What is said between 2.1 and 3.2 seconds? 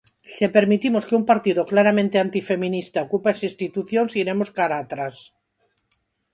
antifeminista